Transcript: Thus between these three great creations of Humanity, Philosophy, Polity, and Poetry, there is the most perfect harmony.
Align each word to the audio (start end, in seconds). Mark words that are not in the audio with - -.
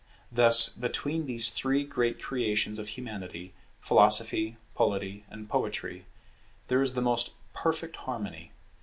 Thus 0.31 0.67
between 0.67 1.27
these 1.27 1.51
three 1.51 1.83
great 1.83 2.19
creations 2.19 2.79
of 2.79 2.87
Humanity, 2.87 3.53
Philosophy, 3.81 4.57
Polity, 4.73 5.25
and 5.29 5.47
Poetry, 5.47 6.07
there 6.69 6.81
is 6.81 6.95
the 6.95 7.01
most 7.03 7.33
perfect 7.53 7.97
harmony. 7.97 8.51